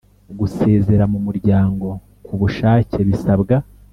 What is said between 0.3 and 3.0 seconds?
Gusezera mu muryango ku bushake